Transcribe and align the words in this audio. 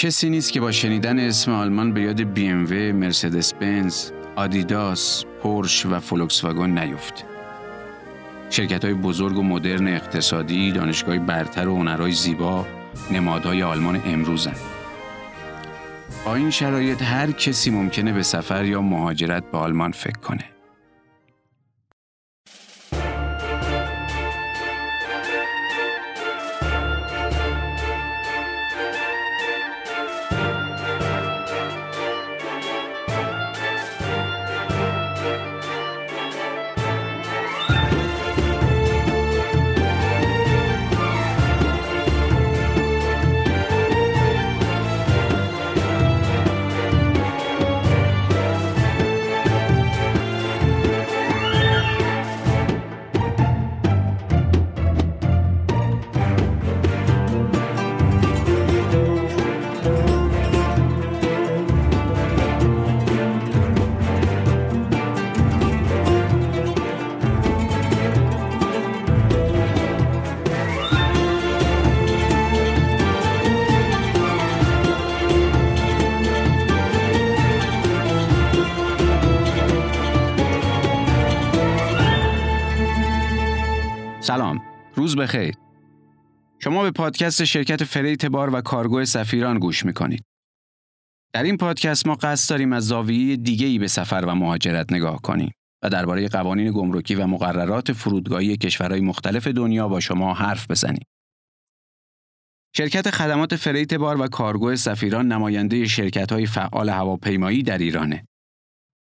کسی 0.00 0.30
نیست 0.30 0.52
که 0.52 0.60
با 0.60 0.72
شنیدن 0.72 1.18
اسم 1.18 1.52
آلمان 1.52 1.92
به 1.92 2.00
یاد 2.00 2.22
بی 2.22 2.48
ام 2.48 2.64
و، 2.64 2.74
مرسدس 2.92 3.54
بنز، 3.54 4.10
آدیداس، 4.36 5.24
پورش 5.42 5.86
و 5.86 6.00
فولکس 6.00 6.44
واگن 6.44 6.78
نیفته. 6.78 7.24
شرکت 8.50 8.84
های 8.84 8.94
بزرگ 8.94 9.38
و 9.38 9.42
مدرن 9.42 9.88
اقتصادی، 9.88 10.72
دانشگاه 10.72 11.18
برتر 11.18 11.68
و 11.68 11.76
هنرهای 11.76 12.12
زیبا، 12.12 12.66
نمادهای 13.10 13.62
آلمان 13.62 14.02
امروزن. 14.04 14.54
با 16.24 16.34
این 16.34 16.50
شرایط 16.50 17.02
هر 17.02 17.30
کسی 17.30 17.70
ممکنه 17.70 18.12
به 18.12 18.22
سفر 18.22 18.64
یا 18.64 18.82
مهاجرت 18.82 19.50
به 19.50 19.58
آلمان 19.58 19.92
فکر 19.92 20.18
کنه. 20.18 20.44
روز 85.00 85.16
بخیر 85.16 85.54
شما 86.58 86.82
به 86.82 86.90
پادکست 86.90 87.44
شرکت 87.44 87.84
فریت 87.84 88.26
بار 88.26 88.54
و 88.54 88.60
کارگو 88.60 89.04
سفیران 89.04 89.58
گوش 89.58 89.84
می‌کنید 89.84 90.24
در 91.32 91.42
این 91.42 91.56
پادکست 91.56 92.06
ما 92.06 92.14
قصد 92.14 92.50
داریم 92.50 92.72
از 92.72 92.86
زاویه 92.86 93.36
دیگه 93.36 93.66
ای 93.66 93.78
به 93.78 93.88
سفر 93.88 94.24
و 94.26 94.34
مهاجرت 94.34 94.92
نگاه 94.92 95.22
کنیم 95.22 95.52
و 95.82 95.88
درباره 95.88 96.28
قوانین 96.28 96.72
گمرکی 96.72 97.14
و 97.14 97.26
مقررات 97.26 97.92
فرودگاهی 97.92 98.56
کشورهای 98.56 99.00
مختلف 99.00 99.46
دنیا 99.46 99.88
با 99.88 100.00
شما 100.00 100.34
حرف 100.34 100.70
بزنیم. 100.70 101.04
شرکت 102.76 103.10
خدمات 103.10 103.56
فریت 103.56 103.94
بار 103.94 104.20
و 104.20 104.28
کارگو 104.28 104.76
سفیران 104.76 105.32
نماینده 105.32 105.86
شرکت 105.86 106.32
های 106.32 106.46
فعال 106.46 106.88
هواپیمایی 106.88 107.62
در 107.62 107.78
ایرانه. 107.78 108.26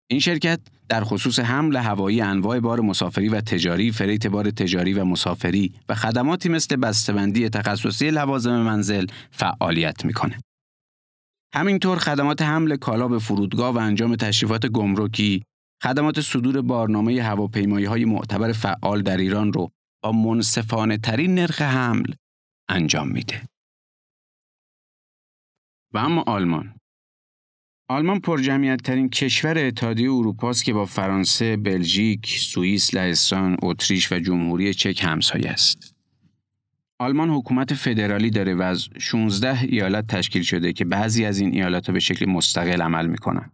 این 0.09 0.19
شرکت 0.19 0.59
در 0.89 1.03
خصوص 1.03 1.39
حمل 1.39 1.75
هوایی 1.75 2.21
انواع 2.21 2.59
بار 2.59 2.79
مسافری 2.81 3.29
و 3.29 3.41
تجاری، 3.41 3.91
فریت 3.91 4.27
بار 4.27 4.51
تجاری 4.51 4.93
و 4.93 5.05
مسافری 5.05 5.73
و 5.89 5.95
خدماتی 5.95 6.49
مثل 6.49 6.75
بسته‌بندی 6.75 7.49
تخصصی 7.49 8.11
لوازم 8.11 8.61
منزل 8.61 9.05
فعالیت 9.31 10.05
می‌کنه. 10.05 10.39
همینطور 11.55 11.97
خدمات 11.97 12.41
حمل 12.41 12.75
کالا 12.75 13.07
به 13.07 13.19
فرودگاه 13.19 13.73
و 13.73 13.77
انجام 13.77 14.15
تشریفات 14.15 14.65
گمرکی، 14.65 15.43
خدمات 15.83 16.21
صدور 16.21 16.61
بارنامه 16.61 17.21
هواپیمایی 17.21 17.85
های 17.85 18.05
معتبر 18.05 18.51
فعال 18.51 19.01
در 19.01 19.17
ایران 19.17 19.53
رو 19.53 19.71
با 20.03 20.11
منصفانه 20.11 20.97
ترین 20.97 21.35
نرخ 21.35 21.61
حمل 21.61 22.13
انجام 22.69 23.07
میده. 23.07 23.41
و 25.93 25.97
اما 25.97 26.23
آلمان 26.27 26.75
آلمان 27.87 28.19
پرجمعیت 28.19 28.81
ترین 28.81 29.09
کشور 29.09 29.57
اتحادیه 29.57 30.11
اروپا 30.11 30.49
است 30.49 30.63
که 30.63 30.73
با 30.73 30.85
فرانسه، 30.85 31.57
بلژیک، 31.57 32.27
سوئیس، 32.27 32.93
لهستان، 32.93 33.57
اتریش 33.61 34.11
و 34.11 34.19
جمهوری 34.19 34.73
چک 34.73 35.03
همسایه 35.03 35.49
است. 35.49 35.95
آلمان 36.99 37.29
حکومت 37.29 37.73
فدرالی 37.73 38.29
داره 38.29 38.55
و 38.55 38.61
از 38.61 38.87
16 38.99 39.63
ایالت 39.63 40.07
تشکیل 40.07 40.41
شده 40.41 40.73
که 40.73 40.85
بعضی 40.85 41.25
از 41.25 41.39
این 41.39 41.53
ایالت 41.53 41.91
به 41.91 41.99
شکل 41.99 42.29
مستقل 42.29 42.81
عمل 42.81 43.07
می‌کنن. 43.07 43.51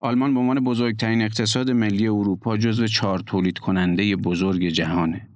آلمان 0.00 0.34
به 0.34 0.40
عنوان 0.40 0.60
بزرگترین 0.60 1.22
اقتصاد 1.22 1.70
ملی 1.70 2.08
اروپا 2.08 2.56
جزو 2.56 2.86
چهار 2.86 3.18
تولید 3.18 3.58
کننده 3.58 4.16
بزرگ 4.16 4.68
جهانه. 4.68 5.28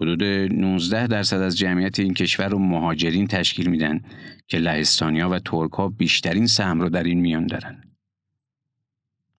حدود 0.00 0.22
19 0.22 1.06
درصد 1.06 1.40
از 1.40 1.56
جمعیت 1.56 1.98
این 1.98 2.14
کشور 2.14 2.48
رو 2.48 2.58
مهاجرین 2.58 3.26
تشکیل 3.26 3.70
میدن 3.70 4.00
که 4.46 4.58
لهستانیا 4.58 5.30
و 5.30 5.38
ترک 5.38 5.70
بیشترین 5.98 6.46
سهم 6.46 6.80
رو 6.80 6.88
در 6.88 7.02
این 7.02 7.20
میان 7.20 7.46
دارن. 7.46 7.82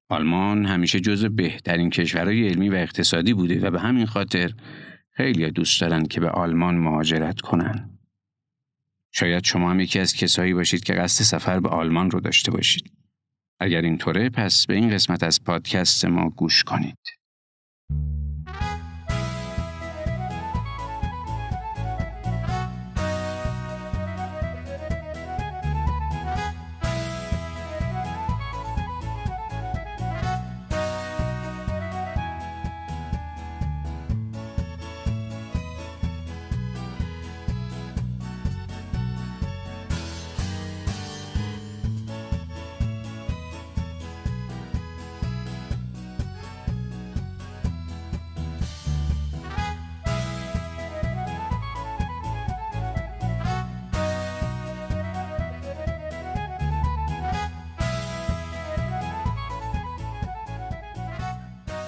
آلمان 0.09 0.65
همیشه 0.65 0.99
جزو 0.99 1.29
بهترین 1.29 1.89
کشورهای 1.89 2.47
علمی 2.47 2.69
و 2.69 2.73
اقتصادی 2.73 3.33
بوده 3.33 3.59
و 3.59 3.71
به 3.71 3.79
همین 3.79 4.05
خاطر 4.05 4.53
خیلی 5.11 5.51
دوست 5.51 5.81
دارن 5.81 6.05
که 6.05 6.19
به 6.19 6.29
آلمان 6.29 6.75
مهاجرت 6.75 7.41
کنن. 7.41 7.99
شاید 9.11 9.43
شما 9.43 9.71
هم 9.71 9.79
یکی 9.79 9.99
از 9.99 10.15
کسایی 10.15 10.53
باشید 10.53 10.83
که 10.83 10.93
قصد 10.93 11.23
سفر 11.23 11.59
به 11.59 11.69
آلمان 11.69 12.11
رو 12.11 12.19
داشته 12.19 12.51
باشید. 12.51 12.91
اگر 13.59 13.81
اینطوره 13.81 14.29
پس 14.29 14.65
به 14.65 14.73
این 14.73 14.89
قسمت 14.89 15.23
از 15.23 15.43
پادکست 15.43 16.05
ما 16.05 16.29
گوش 16.29 16.63
کنید. 16.63 16.97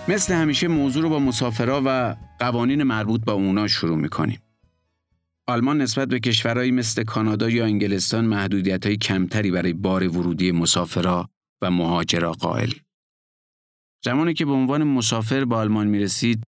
مثل 0.09 0.33
همیشه 0.33 0.67
موضوع 0.67 1.03
رو 1.03 1.09
با 1.09 1.19
مسافرها 1.19 1.81
و 1.85 2.15
قوانین 2.39 2.83
مربوط 2.83 3.21
با 3.25 3.33
اونا 3.33 3.67
شروع 3.67 3.97
می‌کنیم. 3.97 4.39
آلمان 5.47 5.81
نسبت 5.81 6.07
به 6.07 6.19
کشورهایی 6.19 6.71
مثل 6.71 7.03
کانادا 7.03 7.50
یا 7.50 7.65
انگلستان 7.65 8.25
محدودیت 8.25 8.85
های 8.85 8.97
کمتری 8.97 9.51
برای 9.51 9.73
بار 9.73 10.07
ورودی 10.07 10.51
مسافرها 10.51 11.29
و 11.61 11.71
مهاجرا 11.71 12.31
قائل. 12.31 12.71
زمانی 14.06 14.33
که 14.33 14.45
به 14.45 14.51
عنوان 14.51 14.83
مسافر 14.83 15.45
به 15.45 15.56
آلمان 15.56 15.88
می‌رسید 15.88 16.44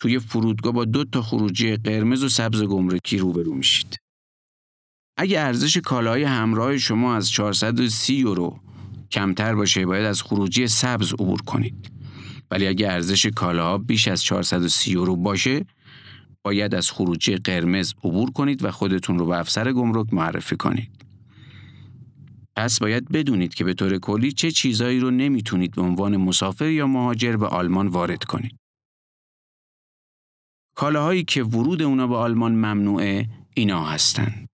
توی 0.00 0.18
فرودگاه 0.18 0.72
با 0.72 0.84
دو 0.84 1.04
تا 1.04 1.22
خروجی 1.22 1.76
قرمز 1.76 2.24
و 2.24 2.28
سبز 2.28 2.62
گمرکی 2.62 3.18
روبرو 3.18 3.54
میشید. 3.54 3.98
اگه 5.18 5.40
ارزش 5.40 5.76
کالای 5.76 6.22
همراه 6.22 6.78
شما 6.78 7.16
از 7.16 7.30
430 7.30 8.14
یورو 8.14 8.60
کمتر 9.10 9.54
باشه 9.54 9.86
باید 9.86 10.04
از 10.04 10.22
خروجی 10.22 10.68
سبز 10.68 11.12
عبور 11.12 11.42
کنید. 11.42 12.03
ولی 12.50 12.66
اگه 12.66 12.92
ارزش 12.92 13.26
کالاها 13.26 13.78
بیش 13.78 14.08
از 14.08 14.22
430 14.22 14.90
یورو 14.92 15.16
باشه 15.16 15.66
باید 16.44 16.74
از 16.74 16.90
خروجی 16.90 17.36
قرمز 17.36 17.94
عبور 18.04 18.30
کنید 18.30 18.64
و 18.64 18.70
خودتون 18.70 19.18
رو 19.18 19.26
به 19.26 19.38
افسر 19.38 19.72
گمرک 19.72 20.14
معرفی 20.14 20.56
کنید. 20.56 20.90
پس 22.56 22.78
باید 22.78 23.12
بدونید 23.12 23.54
که 23.54 23.64
به 23.64 23.74
طور 23.74 23.98
کلی 23.98 24.32
چه 24.32 24.50
چیزایی 24.50 25.00
رو 25.00 25.10
نمی‌تونید 25.10 25.74
به 25.74 25.82
عنوان 25.82 26.16
مسافر 26.16 26.68
یا 26.68 26.86
مهاجر 26.86 27.36
به 27.36 27.46
آلمان 27.46 27.88
وارد 27.88 28.24
کنید. 28.24 28.56
کالاهایی 30.76 31.24
که 31.24 31.42
ورود 31.42 31.82
اونا 31.82 32.06
به 32.06 32.16
آلمان 32.16 32.52
ممنوعه 32.52 33.28
اینا 33.54 33.84
هستند. 33.84 34.48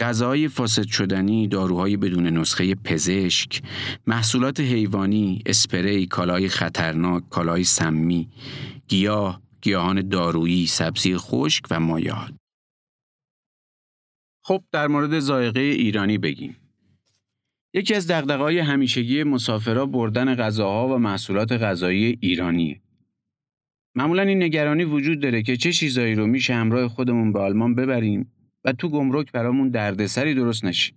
غذاهای 0.00 0.48
فاسد 0.48 0.86
شدنی، 0.86 1.48
داروهای 1.48 1.96
بدون 1.96 2.26
نسخه 2.26 2.74
پزشک، 2.74 3.62
محصولات 4.06 4.60
حیوانی، 4.60 5.42
اسپری، 5.46 6.06
کالای 6.06 6.48
خطرناک، 6.48 7.28
کالای 7.28 7.64
سمی، 7.64 8.28
گیاه، 8.88 9.42
گیاهان 9.62 10.08
دارویی، 10.08 10.66
سبزی 10.66 11.16
خشک 11.16 11.64
و 11.70 11.80
مایعات. 11.80 12.34
خب 14.44 14.64
در 14.72 14.86
مورد 14.86 15.20
ذائقه 15.20 15.60
ایرانی 15.60 16.18
بگیم. 16.18 16.56
یکی 17.74 17.94
از 17.94 18.10
دغدغه‌های 18.10 18.58
همیشگی 18.58 19.22
مسافرا 19.24 19.86
بردن 19.86 20.34
غذاها 20.34 20.88
و 20.88 20.98
محصولات 20.98 21.52
غذایی 21.52 22.18
ایرانی. 22.20 22.80
معمولا 23.94 24.22
این 24.22 24.42
نگرانی 24.42 24.84
وجود 24.84 25.20
داره 25.20 25.42
که 25.42 25.56
چه 25.56 25.72
چیزایی 25.72 26.14
رو 26.14 26.26
میشه 26.26 26.54
همراه 26.54 26.88
خودمون 26.88 27.32
به 27.32 27.38
آلمان 27.40 27.74
ببریم 27.74 28.32
و 28.64 28.72
تو 28.72 28.88
گمرک 28.88 29.32
برامون 29.32 29.68
دردسری 29.68 30.34
درست 30.34 30.64
نشه 30.64 30.92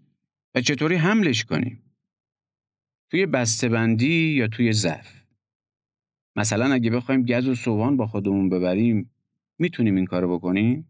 و 0.56 0.62
چطوری 0.62 0.96
حملش 0.96 1.44
کنیم. 1.44 1.84
توی 3.12 3.26
بسته‌بندی 3.26 4.34
یا 4.34 4.48
توی 4.48 4.74
ظرف. 4.74 5.24
مثلا 6.36 6.74
اگه 6.74 6.90
بخوایم 6.90 7.24
گز 7.24 7.48
و 7.48 7.56
سوهان 7.56 7.98
با 7.98 8.08
خودمون 8.08 8.50
ببریم 8.50 9.10
می‌تونیم 9.60 9.96
این 9.96 10.06
کارو 10.06 10.38
بکنیم؟ 10.38 10.90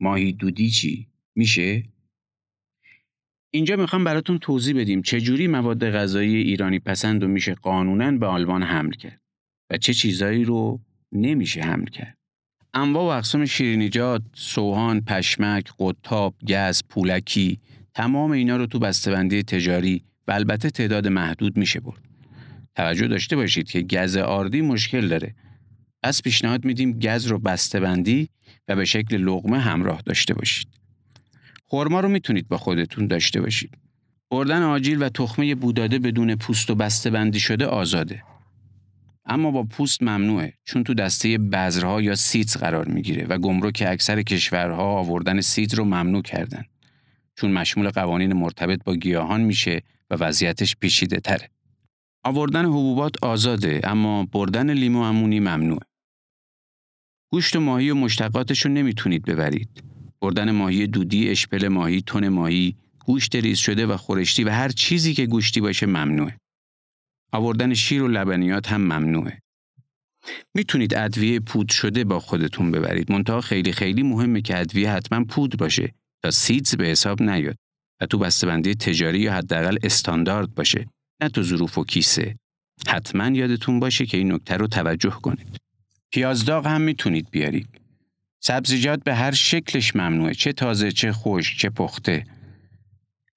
ماهی 0.00 0.32
دودی 0.32 0.70
چی؟ 0.70 1.08
میشه؟ 1.34 1.82
اینجا 3.50 3.76
می‌خوام 3.76 4.04
براتون 4.04 4.38
توضیح 4.38 4.80
بدیم 4.80 5.02
چجوری 5.02 5.46
مواد 5.46 5.90
غذایی 5.90 6.36
ایرانی 6.36 6.78
پسند 6.78 7.22
و 7.22 7.28
میشه 7.28 7.54
قانونا 7.54 8.18
به 8.18 8.26
آلمان 8.26 8.62
حمل 8.62 8.92
کرد 8.92 9.20
و 9.70 9.76
چه 9.76 9.94
چیزایی 9.94 10.44
رو 10.44 10.80
نمیشه 11.12 11.60
حمل 11.60 11.86
کرد. 11.86 12.18
انواع 12.74 13.04
و 13.04 13.18
اقسام 13.18 13.44
شیرینیجات، 13.44 14.22
سوهان، 14.34 15.00
پشمک، 15.00 15.64
قطاب، 15.78 16.34
گز، 16.48 16.82
پولکی 16.88 17.60
تمام 17.94 18.30
اینا 18.30 18.56
رو 18.56 18.66
تو 18.66 18.78
بسته‌بندی 18.78 19.42
تجاری 19.42 20.02
و 20.28 20.32
البته 20.32 20.70
تعداد 20.70 21.08
محدود 21.08 21.56
میشه 21.56 21.80
برد. 21.80 22.00
توجه 22.76 23.06
داشته 23.08 23.36
باشید 23.36 23.70
که 23.70 23.82
گز 23.82 24.16
آردی 24.16 24.60
مشکل 24.60 25.08
داره. 25.08 25.34
پس 26.02 26.22
پیشنهاد 26.22 26.64
میدیم 26.64 26.98
گز 26.98 27.26
رو 27.26 27.38
بسته‌بندی 27.38 28.28
و 28.68 28.76
به 28.76 28.84
شکل 28.84 29.16
لغمه 29.16 29.58
همراه 29.58 30.02
داشته 30.06 30.34
باشید. 30.34 30.68
خرما 31.66 32.00
رو 32.00 32.08
می‌تونید 32.08 32.48
با 32.48 32.58
خودتون 32.58 33.06
داشته 33.06 33.40
باشید. 33.40 33.78
بردن 34.30 34.62
آجیل 34.62 35.02
و 35.02 35.08
تخمه 35.08 35.54
بوداده 35.54 35.98
بدون 35.98 36.36
پوست 36.36 36.70
و 36.70 36.74
بسته 36.74 37.10
بندی 37.10 37.40
شده 37.40 37.66
آزاده. 37.66 38.22
اما 39.26 39.50
با 39.50 39.62
پوست 39.62 40.02
ممنوعه 40.02 40.54
چون 40.64 40.84
تو 40.84 40.94
دسته 40.94 41.38
بذرها 41.38 42.02
یا 42.02 42.14
seeds 42.14 42.56
قرار 42.56 42.88
می‌گیره 42.88 43.26
و 43.26 43.38
گمرک 43.38 43.84
اکثر 43.86 44.22
کشورها 44.22 44.82
آوردن 44.82 45.40
seeds 45.40 45.74
رو 45.74 45.84
ممنوع 45.84 46.22
کردن. 46.22 46.64
چون 47.36 47.52
مشمول 47.52 47.90
قوانین 47.90 48.32
مرتبط 48.32 48.84
با 48.84 48.96
گیاهان 48.96 49.40
میشه 49.40 49.82
و 50.10 50.14
وضعیتش 50.14 50.76
پیچیده 50.76 51.20
تره. 51.20 51.50
آوردن 52.24 52.64
حبوبات 52.64 53.24
آزاده 53.24 53.80
اما 53.84 54.26
بردن 54.26 54.70
لیمو 54.70 55.00
عمانی 55.00 55.40
ممنوعه. 55.40 55.86
گوشت 57.32 57.56
ماهی 57.56 57.90
و 57.90 57.94
مشتقاتش 57.94 58.64
رو 58.64 58.70
نمی‌تونید 58.70 59.24
ببرید. 59.24 59.82
بردن 60.20 60.50
ماهی 60.50 60.86
دودی، 60.86 61.30
اشپل 61.30 61.68
ماهی، 61.68 62.02
تن 62.02 62.28
ماهی، 62.28 62.76
گوشت 63.04 63.36
ریز 63.36 63.58
شده 63.58 63.86
و 63.86 63.96
خورشتی 63.96 64.44
و 64.44 64.50
هر 64.50 64.68
چیزی 64.68 65.14
که 65.14 65.26
گوشتی 65.26 65.60
باشه 65.60 65.86
ممنوعه. 65.86 66.36
آوردن 67.34 67.74
شیر 67.74 68.02
و 68.02 68.08
لبنیات 68.08 68.72
هم 68.72 68.80
ممنوعه. 68.80 69.42
می‌تونید 70.54 70.94
ادویه 70.94 71.40
پود 71.40 71.68
شده 71.68 72.04
با 72.04 72.20
خودتون 72.20 72.70
ببرید. 72.70 73.12
منتها 73.12 73.40
خیلی 73.40 73.72
خیلی 73.72 74.02
مهمه 74.02 74.40
که 74.42 74.60
ادویه 74.60 74.90
حتما 74.90 75.24
پود 75.24 75.56
باشه 75.56 75.94
تا 76.22 76.30
سیدز 76.30 76.74
به 76.74 76.86
حساب 76.86 77.22
نیاد 77.22 77.56
و 78.00 78.06
تو 78.06 78.18
بسته‌بندی 78.18 78.74
تجاری 78.74 79.20
یا 79.20 79.32
حداقل 79.32 79.78
استاندارد 79.82 80.54
باشه. 80.54 80.86
نه 81.22 81.28
تو 81.28 81.42
ظروف 81.42 81.78
و 81.78 81.84
کیسه. 81.84 82.36
حتما 82.88 83.28
یادتون 83.28 83.80
باشه 83.80 84.06
که 84.06 84.16
این 84.16 84.32
نکته 84.32 84.56
رو 84.56 84.66
توجه 84.66 85.10
کنید. 85.10 85.56
پیازداغ 86.12 86.66
هم 86.66 86.80
می‌تونید 86.80 87.30
بیارید. 87.30 87.68
سبزیجات 88.40 89.04
به 89.04 89.14
هر 89.14 89.32
شکلش 89.32 89.96
ممنوعه 89.96 90.34
چه 90.34 90.52
تازه 90.52 90.92
چه 90.92 91.12
خشک 91.12 91.58
چه 91.58 91.70
پخته 91.70 92.26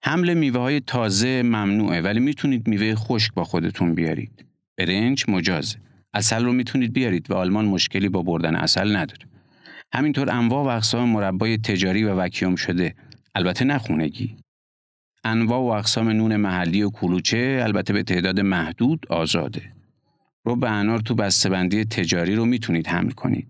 حمل 0.03 0.33
میوه 0.33 0.59
های 0.59 0.79
تازه 0.79 1.43
ممنوعه 1.43 2.01
ولی 2.01 2.19
می‌تونید 2.19 2.67
میوه 2.67 2.95
خشک 2.95 3.33
با 3.33 3.43
خودتون 3.43 3.95
بیارید. 3.95 4.45
برنج 4.77 5.25
مجازه 5.27 5.77
اصل 6.13 6.45
رو 6.45 6.53
می‌تونید 6.53 6.93
بیارید 6.93 7.31
و 7.31 7.33
آلمان 7.33 7.65
مشکلی 7.65 8.09
با 8.09 8.21
بردن 8.21 8.55
اصل 8.55 8.95
نداره. 8.95 9.25
همینطور 9.93 10.29
انواع 10.29 10.65
و 10.65 10.67
اقسام 10.67 11.09
مربای 11.09 11.57
تجاری 11.57 12.03
و 12.03 12.15
وکیوم 12.15 12.55
شده. 12.55 12.95
البته 13.35 13.65
نه 13.65 13.81
انواع 15.23 15.59
و 15.59 15.65
اقسام 15.65 16.09
نون 16.09 16.35
محلی 16.35 16.83
و 16.83 16.89
کلوچه 16.89 17.59
البته 17.63 17.93
به 17.93 18.03
تعداد 18.03 18.39
محدود 18.39 19.05
آزاده. 19.09 19.61
رو 20.45 20.55
به 20.55 20.71
انار 20.71 20.99
تو 20.99 21.15
بسته‌بندی 21.15 21.85
تجاری 21.85 22.35
رو 22.35 22.45
می‌تونید 22.45 22.87
حمل 22.87 23.11
کنید. 23.11 23.47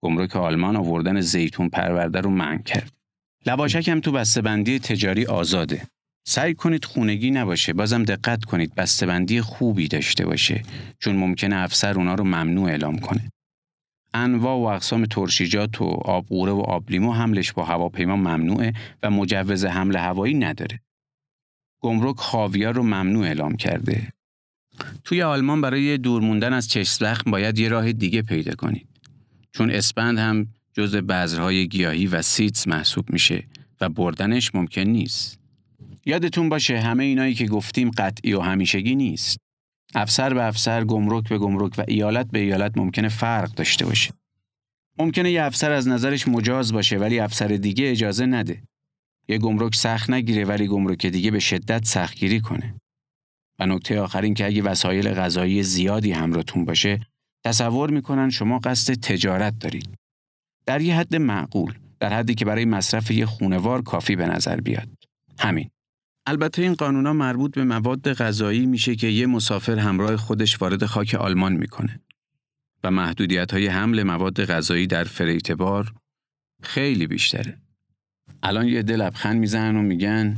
گمرک 0.00 0.36
آلمان 0.36 0.76
آوردن 0.76 1.20
زیتون 1.20 1.68
پرورده 1.68 2.20
رو 2.20 2.30
منع 2.30 2.62
کرد. 2.62 2.95
لواشک 3.46 3.88
هم 3.88 4.00
تو 4.00 4.12
بسته‌بندی 4.12 4.78
تجاری 4.78 5.26
آزاده. 5.26 5.82
سعی 6.28 6.54
کنید 6.54 6.84
خونگی 6.84 7.30
نباشه 7.30 7.72
بازم 7.72 8.04
دقت 8.04 8.44
کنید 8.44 8.74
بسته‌بندی 8.74 9.40
خوبی 9.40 9.88
داشته 9.88 10.26
باشه 10.26 10.62
چون 10.98 11.16
ممکنه 11.16 11.56
افسر 11.56 11.94
اونا 11.94 12.14
رو 12.14 12.24
ممنوع 12.24 12.68
اعلام 12.70 12.98
کنه. 12.98 13.32
انواع 14.14 14.56
و 14.56 14.74
اقسام 14.74 15.06
ترشیجات 15.06 15.80
و 15.80 15.84
آبقوره 15.84 16.52
و 16.52 16.60
آبلیمو 16.60 17.12
حملش 17.12 17.52
با 17.52 17.64
هواپیما 17.64 18.16
ممنوعه 18.16 18.72
و 19.02 19.10
مجوز 19.10 19.64
حمل 19.64 19.96
هوایی 19.96 20.34
نداره. 20.34 20.80
گمرک 21.80 22.16
خاویار 22.16 22.74
رو 22.74 22.82
ممنوع 22.82 23.26
اعلام 23.26 23.56
کرده. 23.56 24.12
توی 25.04 25.22
آلمان 25.22 25.60
برای 25.60 25.98
دور 25.98 26.22
موندن 26.22 26.52
از 26.52 26.68
چشم 26.68 27.30
باید 27.30 27.58
یه 27.58 27.68
راه 27.68 27.92
دیگه 27.92 28.22
پیدا 28.22 28.54
کنید. 28.54 28.88
چون 29.52 29.70
اسپند 29.70 30.18
هم 30.18 30.48
جز 30.76 30.96
بذرهای 30.96 31.68
گیاهی 31.68 32.06
و 32.06 32.22
سیتس 32.22 32.68
محسوب 32.68 33.12
میشه 33.12 33.44
و 33.80 33.88
بردنش 33.88 34.54
ممکن 34.54 34.80
نیست. 34.80 35.38
یادتون 36.06 36.48
باشه 36.48 36.80
همه 36.80 37.04
اینایی 37.04 37.34
که 37.34 37.46
گفتیم 37.46 37.90
قطعی 37.90 38.32
و 38.32 38.40
همیشگی 38.40 38.94
نیست. 38.94 39.38
افسر 39.94 40.34
به 40.34 40.44
افسر، 40.44 40.84
گمرک 40.84 41.28
به 41.28 41.38
گمرک 41.38 41.72
و 41.78 41.84
ایالت 41.88 42.30
به 42.30 42.38
ایالت 42.38 42.78
ممکنه 42.78 43.08
فرق 43.08 43.50
داشته 43.54 43.86
باشه. 43.86 44.12
ممکنه 44.98 45.30
یه 45.30 45.42
افسر 45.42 45.72
از 45.72 45.88
نظرش 45.88 46.28
مجاز 46.28 46.72
باشه 46.72 46.98
ولی 46.98 47.18
افسر 47.18 47.48
دیگه 47.48 47.90
اجازه 47.90 48.26
نده. 48.26 48.62
یه 49.28 49.38
گمرک 49.38 49.74
سخت 49.74 50.10
نگیره 50.10 50.44
ولی 50.44 50.66
گمرک 50.66 51.06
دیگه 51.06 51.30
به 51.30 51.38
شدت 51.38 51.84
سختگیری 51.84 52.40
کنه. 52.40 52.74
و 53.58 53.66
نکته 53.66 54.00
آخر 54.00 54.22
این 54.22 54.34
که 54.34 54.46
اگه 54.46 54.62
وسایل 54.62 55.14
غذایی 55.14 55.62
زیادی 55.62 56.12
همراهتون 56.12 56.64
باشه 56.64 57.00
تصور 57.44 57.90
می‌کنن 57.90 58.30
شما 58.30 58.58
قصد 58.58 58.94
تجارت 58.94 59.58
دارید. 59.58 60.05
در 60.66 60.80
یه 60.80 60.96
حد 60.96 61.16
معقول، 61.16 61.74
در 62.00 62.12
حدی 62.12 62.34
که 62.34 62.44
برای 62.44 62.64
مصرف 62.64 63.10
یه 63.10 63.26
خونوار 63.26 63.82
کافی 63.82 64.16
به 64.16 64.26
نظر 64.26 64.60
بیاد. 64.60 64.88
همین. 65.38 65.70
البته 66.26 66.62
این 66.62 66.74
قانونا 66.74 67.12
مربوط 67.12 67.54
به 67.54 67.64
مواد 67.64 68.12
غذایی 68.12 68.66
میشه 68.66 68.96
که 68.96 69.06
یه 69.06 69.26
مسافر 69.26 69.78
همراه 69.78 70.16
خودش 70.16 70.62
وارد 70.62 70.86
خاک 70.86 71.14
آلمان 71.14 71.52
می‌کنه 71.52 72.00
و 72.84 72.90
محدودیت 72.90 73.52
های 73.52 73.66
حمل 73.66 74.02
مواد 74.02 74.44
غذایی 74.44 74.86
در 74.86 75.04
فریتبار 75.04 75.92
خیلی 76.62 77.06
بیشتره. 77.06 77.58
الان 78.42 78.68
یه 78.68 78.82
دل 78.82 78.96
لبخند 78.96 79.40
می‌زنن 79.40 79.76
و 79.76 79.82
میگن 79.82 80.36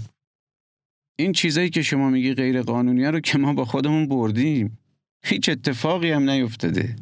این 1.19 1.33
چیزایی 1.33 1.71
که 1.71 1.83
شما 1.83 2.11
میگی 2.11 2.35
غیر 2.35 2.63
قانونی 2.63 3.05
رو 3.05 3.21
که 3.21 3.39
ما 3.39 3.53
با 3.53 3.65
خودمون 3.65 4.09
بردیم 4.09 4.79
هیچ 5.25 5.49
اتفاقی 5.49 6.11
هم 6.11 6.31
نیفتاده. 6.31 6.97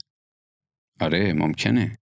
آره 1.01 1.33
ممکنه. 1.33 1.99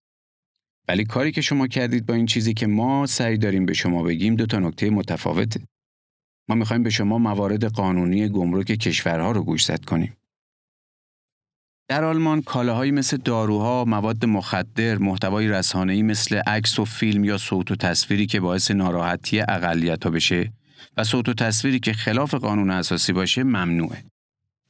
ولی 0.90 1.04
کاری 1.04 1.32
که 1.32 1.40
شما 1.40 1.66
کردید 1.66 2.06
با 2.06 2.14
این 2.14 2.26
چیزی 2.26 2.54
که 2.54 2.66
ما 2.66 3.06
سعی 3.06 3.38
داریم 3.38 3.66
به 3.66 3.73
شما 3.73 4.02
بگیم 4.02 4.37
دو 4.37 4.47
تا 4.47 4.59
نکته 4.59 4.90
متفاوته. 4.90 5.61
ما 6.49 6.54
می‌خوایم 6.54 6.82
به 6.82 6.90
شما 6.90 7.18
موارد 7.18 7.64
قانونی 7.64 8.28
گمرک 8.28 8.66
کشورها 8.66 9.30
رو 9.30 9.42
گوشزد 9.42 9.85
کنیم. 9.85 10.16
در 11.88 12.04
آلمان 12.04 12.42
کالاهایی 12.42 12.90
مثل 12.90 13.16
داروها، 13.16 13.85
مواد 13.85 14.25
مخدر، 14.25 14.99
محتوای 14.99 15.49
رسانه‌ای 15.49 16.02
مثل 16.02 16.37
عکس 16.37 16.78
و 16.78 16.85
فیلم 16.85 17.25
یا 17.25 17.38
صوت 17.38 17.70
و 17.70 17.76
تصویری 17.76 18.26
که 18.26 18.40
باعث 18.40 18.70
ناراحتی 18.70 19.40
اقلیت‌ها 19.40 20.11
بشه 20.11 20.52
و 20.97 21.04
صوت 21.04 21.28
و 21.28 21.35
تصویری 21.35 21.80
که 21.80 21.92
خلاف 21.92 22.35
قانون 22.35 22.70
اساسی 22.70 23.12
باشه 23.12 23.42
ممنوعه. 23.42 24.04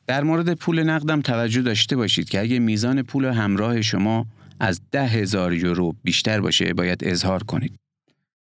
در 0.06 0.22
مورد 0.24 0.54
پول 0.54 0.82
نقدم 0.82 1.20
توجه 1.20 1.62
داشته 1.62 1.96
باشید 1.96 2.28
که 2.28 2.40
اگه 2.40 2.58
میزان 2.58 3.02
پول 3.02 3.24
همراه 3.24 3.82
شما 3.82 4.26
از 4.60 4.80
ده 4.90 5.06
هزار 5.06 5.54
یورو 5.54 5.94
بیشتر 6.04 6.40
باشه 6.40 6.74
باید 6.74 7.04
اظهار 7.04 7.42
کنید. 7.42 7.76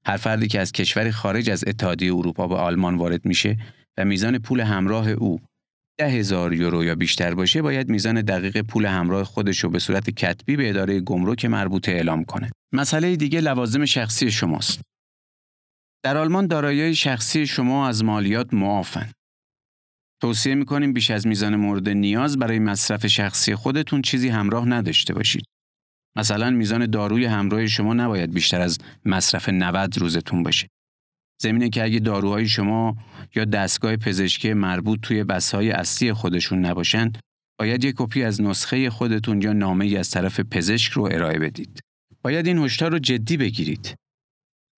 هر 0.05 0.17
فردی 0.17 0.47
که 0.47 0.59
از 0.59 0.71
کشور 0.71 1.11
خارج 1.11 1.49
از 1.49 1.63
اتحادیه 1.67 2.15
اروپا 2.15 2.47
به 2.47 2.55
آلمان 2.55 2.95
وارد 2.95 3.25
میشه 3.25 3.57
و 3.97 4.05
میزان 4.05 4.39
پول 4.39 4.59
همراه 4.59 5.09
او 5.09 5.39
ده 5.99 6.09
هزار 6.09 6.53
یورو 6.53 6.83
یا 6.83 6.95
بیشتر 6.95 7.33
باشه 7.33 7.61
باید 7.61 7.89
میزان 7.89 8.21
دقیق 8.21 8.61
پول 8.61 8.85
همراه 8.85 9.23
خودش 9.23 9.59
رو 9.59 9.69
به 9.69 9.79
صورت 9.79 10.09
کتبی 10.09 10.55
به 10.55 10.69
اداره 10.69 10.99
گمرک 10.99 11.45
مربوطه 11.45 11.91
اعلام 11.91 12.23
کنه. 12.23 12.51
مسئله 12.73 13.15
دیگه 13.15 13.41
لوازم 13.41 13.85
شخصی 13.85 14.31
شماست. 14.31 14.81
در 16.03 16.17
آلمان 16.17 16.47
دارایی 16.47 16.95
شخصی 16.95 17.47
شما 17.47 17.87
از 17.87 18.03
مالیات 18.03 18.53
معافن. 18.53 19.11
توصیه 20.21 20.55
می‌کنیم 20.55 20.93
بیش 20.93 21.11
از 21.11 21.27
میزان 21.27 21.55
مورد 21.55 21.89
نیاز 21.89 22.37
برای 22.37 22.59
مصرف 22.59 23.07
شخصی 23.07 23.55
خودتون 23.55 24.01
چیزی 24.01 24.29
همراه 24.29 24.67
نداشته 24.67 25.13
باشید. 25.13 25.45
مثلا 26.17 26.49
میزان 26.49 26.85
داروی 26.85 27.25
همراه 27.25 27.67
شما 27.67 27.93
نباید 27.93 28.33
بیشتر 28.33 28.61
از 28.61 28.77
مصرف 29.05 29.49
90 29.49 29.97
روزتون 29.97 30.43
باشه. 30.43 30.67
زمینه 31.41 31.69
که 31.69 31.83
اگه 31.83 31.99
داروهای 31.99 32.47
شما 32.47 32.97
یا 33.35 33.45
دستگاه 33.45 33.95
پزشکی 33.95 34.53
مربوط 34.53 34.99
توی 35.01 35.23
بسای 35.23 35.71
اصلی 35.71 36.13
خودشون 36.13 36.65
نباشن، 36.65 37.11
باید 37.59 37.83
یک 37.83 37.95
کپی 37.97 38.23
از 38.23 38.41
نسخه 38.41 38.89
خودتون 38.89 39.41
یا 39.41 39.53
نامه 39.53 39.85
ای 39.85 39.97
از 39.97 40.11
طرف 40.11 40.39
پزشک 40.39 40.91
رو 40.91 41.03
ارائه 41.03 41.39
بدید. 41.39 41.79
باید 42.21 42.47
این 42.47 42.57
هشدار 42.57 42.91
رو 42.91 42.99
جدی 42.99 43.37
بگیرید. 43.37 43.95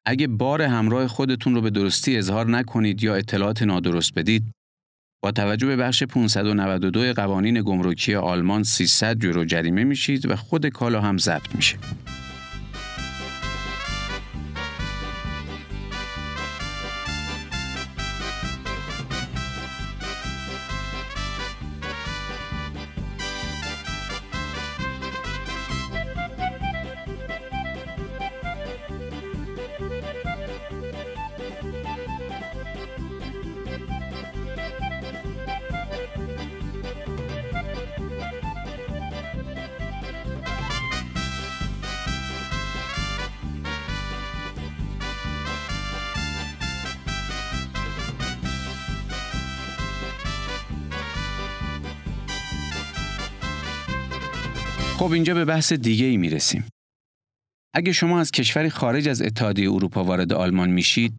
اگه 0.06 0.28
بار 0.28 0.62
همراه 0.62 1.08
خودتون 1.08 1.56
رو 1.56 1.62
به 1.62 1.70
درستی 1.70 2.18
اظهار 2.18 2.50
نکنید 2.50 3.04
یا 3.04 3.16
اطلاعات 3.16 3.64
نادرست 3.64 4.14
بدید، 4.14 4.52
با 5.24 5.32
توجه 5.32 5.68
به 5.68 5.76
بخش 5.76 6.04
592 6.04 7.14
قوانین 7.14 7.62
گمرکی 7.62 8.16
آلمان 8.16 8.64
300 8.64 9.24
یورو 9.24 9.46
جریمه 9.46 9.84
میشید 9.84 10.32
و 10.32 10.36
خود 10.36 10.68
کالا 10.68 11.02
هم 11.02 11.18
ضبط 11.18 11.56
میشه. 11.56 11.78
خب 55.02 55.12
اینجا 55.12 55.34
به 55.34 55.46
بحث 55.46 55.74
دیگه 55.74 56.06
ای 56.06 56.18
می‌رسیم. 56.18 56.66
اگه 57.74 57.92
شما 57.92 58.20
از 58.20 58.32
کشوری 58.32 58.70
خارج 58.70 59.08
از 59.08 59.22
اتحادیه 59.22 59.72
اروپا 59.72 60.04
وارد 60.04 60.34
آلمان 60.34 60.70
میشید، 60.70 61.18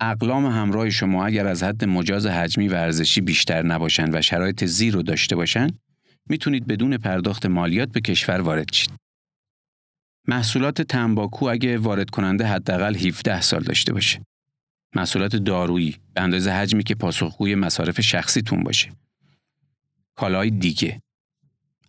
اقلام 0.00 0.46
همراه 0.46 0.90
شما 0.90 1.26
اگر 1.26 1.46
از 1.46 1.62
حد 1.62 1.84
مجاز 1.84 2.26
حجمی 2.26 2.68
و 2.68 2.74
ارزشی 2.74 3.20
بیشتر 3.20 3.62
نباشند 3.62 4.14
و 4.14 4.22
شرایط 4.22 4.64
زیر 4.64 4.94
رو 4.94 5.02
داشته 5.02 5.36
باشند، 5.36 5.78
می‌تونید 6.28 6.66
بدون 6.66 6.96
پرداخت 6.96 7.46
مالیات 7.46 7.92
به 7.92 8.00
کشور 8.00 8.40
وارد 8.40 8.72
شید. 8.72 8.90
محصولات 10.28 10.82
تنباکو 10.82 11.46
اگه 11.46 11.78
وارد 11.78 12.10
کننده 12.10 12.46
حداقل 12.46 12.96
17 12.96 13.40
سال 13.40 13.62
داشته 13.62 13.92
باشه. 13.92 14.22
محصولات 14.96 15.36
دارویی 15.36 15.96
به 16.14 16.20
اندازه 16.20 16.50
حجمی 16.50 16.82
که 16.82 16.94
پاسخگوی 16.94 17.54
مصارف 17.54 18.00
شخصیتون 18.00 18.62
باشه. 18.62 18.92
کالای 20.16 20.50
دیگه 20.50 21.00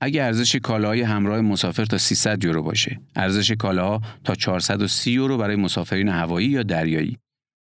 اگه 0.01 0.23
ارزش 0.23 0.55
کالاهای 0.55 1.01
همراه 1.01 1.41
مسافر 1.41 1.85
تا 1.85 1.97
300 1.97 2.43
یورو 2.43 2.63
باشه، 2.63 3.01
ارزش 3.15 3.51
کالاها 3.51 4.01
تا 4.23 4.35
430 4.35 5.11
یورو 5.11 5.37
برای 5.37 5.55
مسافرین 5.55 6.09
هوایی 6.09 6.47
یا 6.47 6.63
دریایی، 6.63 7.17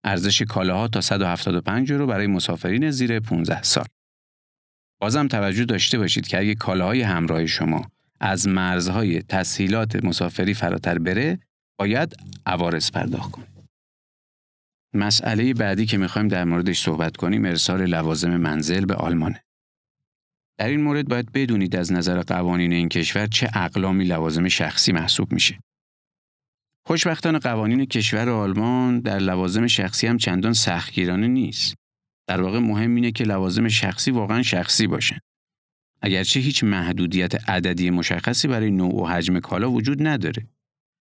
ارزش 0.03 0.41
کالاها 0.41 0.87
تا 0.87 1.01
175 1.01 1.89
یورو 1.89 2.07
برای 2.07 2.27
مسافرین 2.27 2.91
زیر 2.91 3.19
15 3.19 3.63
سال. 3.63 3.85
بازم 5.01 5.27
توجه 5.27 5.65
داشته 5.65 5.97
باشید 5.97 6.27
که 6.27 6.39
اگه 6.39 6.55
کالاهای 6.55 7.01
همراه 7.01 7.45
شما 7.45 7.91
از 8.19 8.47
مرزهای 8.47 9.21
تسهیلات 9.21 10.05
مسافری 10.05 10.53
فراتر 10.53 10.99
بره، 10.99 11.39
باید 11.79 12.15
عوارض 12.45 12.91
پرداخت 12.91 13.31
کنید. 13.31 13.55
مسئله 14.93 15.53
بعدی 15.53 15.85
که 15.85 15.97
می‌خوایم 15.97 16.27
در 16.27 16.43
موردش 16.43 16.81
صحبت 16.81 17.17
کنیم 17.17 17.45
ارسال 17.45 17.85
لوازم 17.85 18.37
منزل 18.37 18.85
به 18.85 18.95
آلمانه. 18.95 19.44
در 20.57 20.67
این 20.67 20.81
مورد 20.81 21.07
باید 21.07 21.31
بدونید 21.31 21.75
از 21.75 21.91
نظر 21.91 22.21
قوانین 22.21 22.73
این 22.73 22.89
کشور 22.89 23.27
چه 23.27 23.49
اقلامی 23.53 24.03
لوازم 24.03 24.47
شخصی 24.47 24.91
محسوب 24.91 25.33
میشه. 25.33 25.59
خوشبختانه 26.87 27.39
قوانین 27.39 27.85
کشور 27.85 28.29
آلمان 28.29 28.99
در 28.99 29.19
لوازم 29.19 29.67
شخصی 29.67 30.07
هم 30.07 30.17
چندان 30.17 30.53
سختگیرانه 30.53 31.27
نیست. 31.27 31.75
در 32.27 32.41
واقع 32.41 32.59
مهم 32.59 32.95
اینه 32.95 33.11
که 33.11 33.23
لوازم 33.23 33.67
شخصی 33.67 34.11
واقعا 34.11 34.41
شخصی 34.41 34.87
باشن. 34.87 35.17
اگرچه 36.01 36.39
هیچ 36.39 36.63
محدودیت 36.63 37.49
عددی 37.49 37.89
مشخصی 37.89 38.47
برای 38.47 38.71
نوع 38.71 39.01
و 39.01 39.05
حجم 39.05 39.39
کالا 39.39 39.71
وجود 39.71 40.07
نداره. 40.07 40.47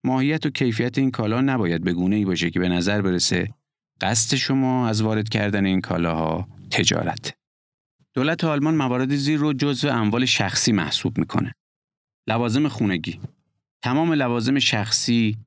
ماهیت 0.04 0.46
و 0.46 0.50
کیفیت 0.50 0.98
این 0.98 1.12
کالا 1.12 1.42
نباید 1.42 1.84
به 1.84 1.94
گونه 1.94 2.16
ای 2.16 2.26
باشه 2.26 2.50
که 2.50 2.60
به 2.60 2.70
نظر 2.70 3.02
برسه 3.02 3.54
قصد 4.02 4.36
شما 4.36 4.88
از 4.88 5.02
وارد 5.02 5.30
کردن 5.30 5.66
این 5.66 5.82
کالاها 5.82 6.48
تجارت. 6.72 7.34
دولت 8.18 8.44
آلمان 8.44 8.76
موارد 8.76 9.16
زیر 9.16 9.40
رو 9.40 9.54
جزو 9.54 9.90
اموال 9.90 10.26
شخصی 10.26 10.72
محسوب 10.72 11.18
می‌کنه. 11.18 11.56
لوازم 12.28 12.68
خونگی 12.68 13.20
تمام 13.84 14.14
لوازم 14.14 14.60
شخصی 14.60 15.38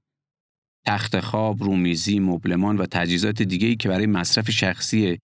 تخت 0.86 1.20
خواب، 1.20 1.62
رومیزی، 1.62 2.18
مبلمان 2.18 2.76
و 2.76 2.86
تجهیزات 2.86 3.42
دیگه‌ای 3.42 3.76
که 3.76 3.88
برای 3.88 4.06
مصرف 4.06 4.50
شخصی 4.50 5.18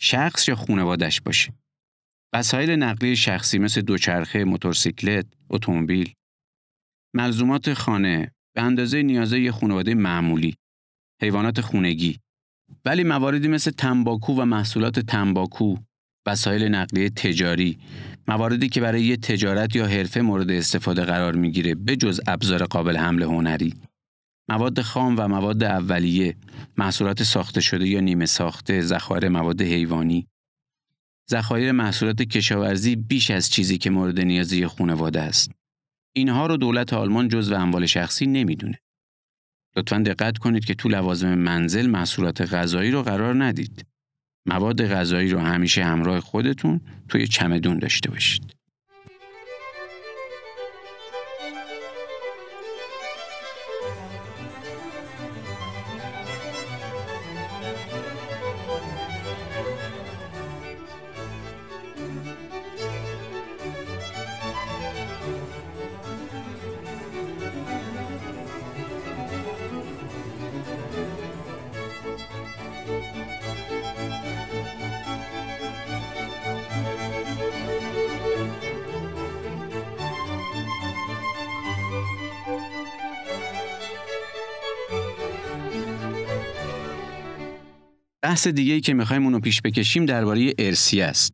شخص 0.00 0.48
یا 0.48 0.54
خانوادش 0.54 1.20
باشه. 1.20 1.52
وسایل 2.34 2.70
نقلیه 2.70 3.14
شخصی 3.14 3.58
مثل 3.58 3.80
دوچرخه، 3.80 4.44
موتورسیکلت، 4.44 5.26
اتومبیل، 5.50 6.12
ملزومات 7.14 7.74
خانه 7.74 8.32
به 8.56 8.62
اندازه 8.62 9.02
نیازه 9.02 9.40
یه 9.40 9.52
خانواده 9.52 9.94
معمولی، 9.94 10.54
حیوانات 11.22 11.60
خونگی، 11.60 12.18
ولی 12.84 13.04
مواردی 13.04 13.48
مثل 13.48 13.70
تنباکو 13.70 14.32
و 14.32 14.44
محصولات 14.44 15.00
تنباکو، 15.00 15.76
وسایل 16.26 16.64
نقلیه 16.64 17.10
تجاری 17.10 17.78
مواردی 18.28 18.68
که 18.68 18.80
برای 18.80 19.02
یه 19.02 19.16
تجارت 19.16 19.76
یا 19.76 19.86
حرفه 19.86 20.20
مورد 20.20 20.50
استفاده 20.50 21.02
قرار 21.02 21.34
می‌گیره 21.34 21.74
به 21.74 21.96
جز 21.96 22.20
ابزار 22.26 22.64
قابل 22.64 22.96
حمل 22.96 23.22
هنری. 23.22 23.74
مواد 24.48 24.80
خام 24.80 25.14
و 25.18 25.28
مواد 25.28 25.64
اولیه 25.64 26.36
محصولات 26.76 27.22
ساخته 27.22 27.60
شده 27.60 27.88
یا 27.88 28.00
نیمه 28.00 28.26
ساخته 28.26 28.80
ذخایر 28.80 29.28
مواد 29.28 29.62
حیوانی. 29.62 30.26
ذخایر 31.30 31.72
محصولات 31.72 32.22
کشاورزی 32.22 32.96
بیش 32.96 33.30
از 33.30 33.50
چیزی 33.50 33.78
که 33.78 33.90
مورد 33.90 34.20
نیازی 34.20 34.66
خانواده 34.66 35.20
است. 35.20 35.50
اینها 36.12 36.46
رو 36.46 36.56
دولت 36.56 36.92
آلمان 36.92 37.28
جزو 37.28 37.54
اموال 37.54 37.86
شخصی 37.86 38.26
نمی‌دونه. 38.26 38.78
لطفا 39.76 39.98
دقت 39.98 40.38
کنید 40.38 40.64
که 40.64 40.74
تو 40.74 40.88
لوازم 40.88 41.34
منزل 41.34 41.86
محصولات 41.86 42.40
غذایی 42.40 42.90
رو 42.90 43.02
قرار 43.02 43.44
ندید. 43.44 43.93
مواد 44.46 44.86
غذایی 44.86 45.30
رو 45.30 45.38
همیشه 45.38 45.84
همراه 45.84 46.20
خودتون 46.20 46.80
توی 47.08 47.26
چمدون 47.26 47.78
داشته 47.78 48.10
باشید. 48.10 48.54
بحث 88.44 88.54
دیگه 88.54 88.74
ای 88.74 88.80
که 88.80 88.94
می‌خوایم 88.94 89.24
اونو 89.24 89.40
پیش 89.40 89.62
بکشیم 89.62 90.06
درباره 90.06 90.54
ارسی 90.58 91.00
است. 91.00 91.32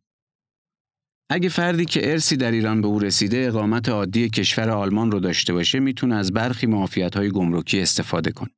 اگه 1.31 1.49
فردی 1.49 1.85
که 1.85 2.11
ارسی 2.11 2.37
در 2.37 2.51
ایران 2.51 2.81
به 2.81 2.87
او 2.87 2.99
رسیده 2.99 3.47
اقامت 3.47 3.89
عادی 3.89 4.29
کشور 4.29 4.69
آلمان 4.69 5.11
رو 5.11 5.19
داشته 5.19 5.53
باشه 5.53 5.79
می‌تونه 5.79 6.15
از 6.15 6.33
برخی 6.33 6.67
معافیت 6.67 7.17
های 7.17 7.29
گمرکی 7.31 7.79
استفاده 7.81 8.31
کنه. 8.31 8.49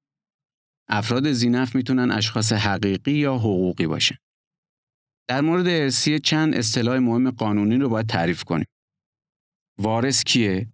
افراد 0.90 1.32
زینف 1.32 1.76
می‌تونن 1.76 2.12
اشخاص 2.12 2.54
حقیقی 2.54 3.12
یا 3.12 3.36
حقوقی 3.36 3.88
باشن. 3.88 4.16
در 5.30 5.42
مورد 5.42 5.68
ارسی 5.68 6.20
چند 6.20 6.56
اصطلاح 6.56 7.00
مهم 7.00 7.32
قانونی 7.32 7.76
رو 7.76 7.90
باید 7.90 8.08
تعریف 8.08 8.44
کنیم. 8.44 8.66
وارث 9.80 10.24
کیه؟ 10.24 10.68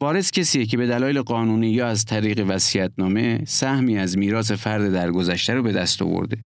وارث 0.00 0.30
کسیه 0.30 0.66
که 0.66 0.76
به 0.76 0.86
دلایل 0.86 1.22
قانونی 1.22 1.70
یا 1.70 1.88
از 1.88 2.04
طریق 2.04 2.44
وصیت‌نامه 2.48 3.44
سهمی 3.44 3.98
از 3.98 4.18
میراث 4.18 4.52
فرد 4.52 4.92
درگذشته 4.92 5.54
رو 5.54 5.62
به 5.62 5.72
دست 5.72 6.02
آورده. 6.02 6.42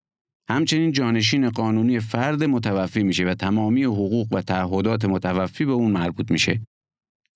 همچنین 0.51 0.93
جانشین 0.93 1.51
قانونی 1.51 2.01
فرد 2.01 2.45
متوفی 2.45 3.03
میشه 3.03 3.25
و 3.25 3.35
تمامی 3.35 3.85
حقوق 3.85 4.33
و 4.33 4.41
تعهدات 4.41 5.05
متوفی 5.05 5.65
به 5.65 5.73
اون 5.73 5.91
مربوط 5.91 6.31
میشه. 6.31 6.61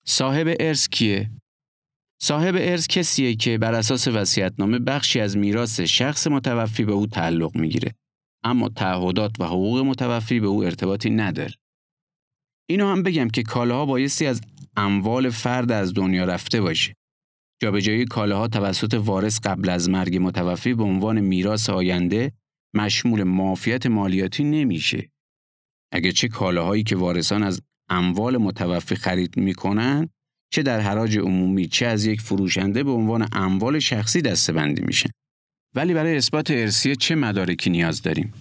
صاحب 0.05 0.55
ارث 0.59 0.89
کیه؟ 0.89 1.31
صاحب 2.21 2.55
ارث 2.57 2.87
کسیه 2.87 3.35
که 3.35 3.57
بر 3.57 3.73
اساس 3.73 4.07
وصیت‌نامه 4.07 4.79
بخشی 4.79 5.19
از 5.19 5.37
میراث 5.37 5.79
شخص 5.79 6.27
متوفی 6.27 6.85
به 6.85 6.91
او 6.91 7.07
تعلق 7.07 7.55
می‌گیره 7.55 7.91
اما 8.43 8.69
تعهدات 8.69 9.39
و 9.39 9.45
حقوق 9.45 9.79
متوفی 9.79 10.39
به 10.39 10.47
او 10.47 10.63
ارتباطی 10.63 11.09
نداره. 11.09 11.53
اینو 12.69 12.87
هم 12.87 13.03
بگم 13.03 13.29
که 13.29 13.43
کالاها 13.43 13.85
بایستی 13.85 14.25
از 14.25 14.41
اموال 14.77 15.29
فرد 15.29 15.71
از 15.71 15.93
دنیا 15.93 16.25
رفته 16.25 16.61
باشه. 16.61 16.93
جابجایی 17.61 18.05
کالاها 18.05 18.47
توسط 18.47 18.93
وارث 18.93 19.39
قبل 19.39 19.69
از 19.69 19.89
مرگ 19.89 20.17
متوفی 20.21 20.73
به 20.73 20.83
عنوان 20.83 21.19
میراث 21.19 21.69
آینده 21.69 22.31
مشمول 22.75 23.23
معافیت 23.23 23.85
مالیاتی 23.85 24.43
نمیشه. 24.43 25.09
اگر 25.91 26.11
چه 26.11 26.27
کالاهایی 26.27 26.83
که 26.83 26.95
وارثان 26.95 27.43
از 27.43 27.61
اموال 27.89 28.37
متوفی 28.37 28.95
خرید 28.95 29.37
می‌کنن 29.37 30.09
چه 30.51 30.63
در 30.63 30.79
حراج 30.79 31.17
عمومی 31.17 31.67
چه 31.67 31.85
از 31.85 32.05
یک 32.05 32.21
فروشنده 32.21 32.83
به 32.83 32.91
عنوان 32.91 33.27
اموال 33.31 33.79
شخصی 33.79 34.21
دستبندی 34.21 34.81
میشن. 34.81 35.09
ولی 35.75 35.93
برای 35.93 36.17
اثبات 36.17 36.51
ارسیه 36.51 36.95
چه 36.95 37.15
مدارکی 37.15 37.69
نیاز 37.69 38.01
داریم؟ 38.01 38.33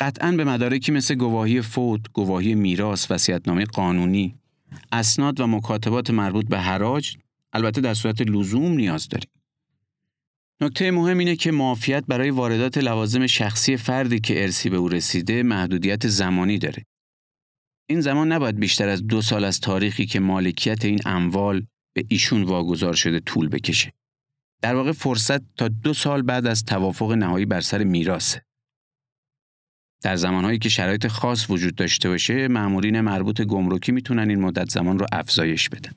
قطعا 0.00 0.32
به 0.32 0.44
مدارکی 0.44 0.92
مثل 0.92 1.14
گواهی 1.14 1.62
فوت، 1.62 2.00
گواهی 2.12 2.54
میراث، 2.54 3.10
وصیت‌نامه 3.10 3.64
قانونی، 3.64 4.34
اسناد 4.92 5.40
و 5.40 5.46
مکاتبات 5.46 6.10
مربوط 6.10 6.48
به 6.48 6.58
حراج 6.58 7.16
البته 7.52 7.80
در 7.80 7.94
صورت 7.94 8.20
لزوم 8.22 8.72
نیاز 8.72 9.08
داریم. 9.08 9.30
نکته 10.60 10.90
مهم 10.90 11.18
اینه 11.18 11.36
که 11.36 11.52
معافیت 11.52 12.04
برای 12.08 12.30
واردات 12.30 12.78
لوازم 12.78 13.26
شخصی 13.26 13.76
فردی 13.76 14.20
که 14.20 14.42
ارسی 14.42 14.70
به 14.70 14.76
او 14.76 14.88
رسیده 14.88 15.42
محدودیت 15.42 16.08
زمانی 16.08 16.58
داره. 16.58 16.84
این 17.88 18.00
زمان 18.00 18.32
نباید 18.32 18.58
بیشتر 18.58 18.88
از 18.88 19.06
دو 19.06 19.22
سال 19.22 19.44
از 19.44 19.60
تاریخی 19.60 20.06
که 20.06 20.20
مالکیت 20.20 20.84
این 20.84 21.00
اموال 21.04 21.66
به 21.94 22.04
ایشون 22.08 22.42
واگذار 22.42 22.94
شده 22.94 23.20
طول 23.20 23.48
بکشه. 23.48 23.92
در 24.62 24.74
واقع 24.74 24.92
فرصت 24.92 25.54
تا 25.56 25.68
دو 25.68 25.94
سال 25.94 26.22
بعد 26.22 26.46
از 26.46 26.64
توافق 26.64 27.12
نهایی 27.12 27.46
بر 27.46 27.60
سر 27.60 27.84
میراثه. 27.84 28.42
در 30.02 30.16
زمانهایی 30.16 30.58
که 30.58 30.68
شرایط 30.68 31.06
خاص 31.06 31.50
وجود 31.50 31.74
داشته 31.74 32.08
باشه، 32.08 32.48
مأمورین 32.48 33.00
مربوط 33.00 33.40
گمرکی 33.42 33.92
می‌تونن 33.92 34.30
این 34.30 34.40
مدت 34.40 34.70
زمان 34.70 34.98
رو 34.98 35.06
افزایش 35.12 35.68
بدن. 35.68 35.92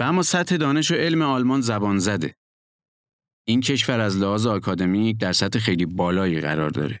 و 0.00 0.02
اما 0.02 0.22
سطح 0.22 0.56
دانش 0.56 0.90
و 0.90 0.94
علم 0.94 1.22
آلمان 1.22 1.60
زبان 1.60 1.98
زده. 1.98 2.34
این 3.48 3.60
کشور 3.60 4.00
از 4.00 4.16
لحاظ 4.16 4.46
آکادمیک 4.46 5.18
در 5.18 5.32
سطح 5.32 5.58
خیلی 5.58 5.86
بالایی 5.86 6.40
قرار 6.40 6.70
داره. 6.70 7.00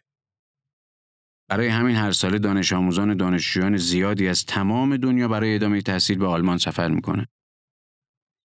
برای 1.48 1.68
همین 1.68 1.96
هر 1.96 2.12
ساله 2.12 2.38
دانش 2.38 2.72
آموزان 2.72 3.10
و 3.10 3.14
دانشجویان 3.14 3.76
زیادی 3.76 4.28
از 4.28 4.44
تمام 4.44 4.96
دنیا 4.96 5.28
برای 5.28 5.54
ادامه 5.54 5.82
تحصیل 5.82 6.18
به 6.18 6.26
آلمان 6.26 6.58
سفر 6.58 6.88
می‌کنه. 6.88 7.26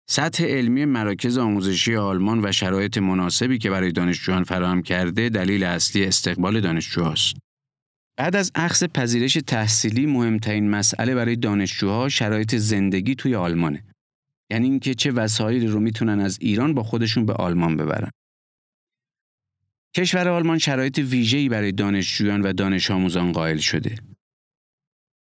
سطح 0.09 0.43
علمی 0.43 0.85
مراکز 0.85 1.38
آموزشی 1.38 1.95
آلمان 1.95 2.45
و 2.45 2.51
شرایط 2.51 2.97
مناسبی 2.97 3.57
که 3.57 3.69
برای 3.69 3.91
دانشجویان 3.91 4.43
فراهم 4.43 4.81
کرده 4.81 5.29
دلیل 5.29 5.63
اصلی 5.63 6.05
استقبال 6.05 6.62
دانشجوهاست. 6.62 7.35
بعد 8.17 8.35
از 8.35 8.51
اخذ 8.55 8.83
پذیرش 8.83 9.33
تحصیلی 9.33 10.05
مهمترین 10.05 10.69
مسئله 10.69 11.15
برای 11.15 11.35
دانشجوها 11.35 12.09
شرایط 12.09 12.55
زندگی 12.55 13.15
توی 13.15 13.35
آلمانه. 13.35 13.88
یعنی 14.51 14.69
اینکه 14.69 14.93
چه 14.93 15.12
وسایلی 15.12 15.67
رو 15.67 15.79
می‌تونن 15.79 16.19
از 16.19 16.38
ایران 16.41 16.73
با 16.73 16.83
خودشون 16.83 17.25
به 17.25 17.33
آلمان 17.33 17.77
ببرن. 17.77 18.12
کشور 19.95 20.27
آلمان 20.27 20.57
شرایط 20.57 20.97
ویژه‌ای 20.97 21.49
برای 21.49 21.71
دانشجویان 21.71 22.41
و 22.41 22.53
دانش 22.53 22.91
آموزان 22.91 23.31
قائل 23.31 23.57
شده. 23.57 23.95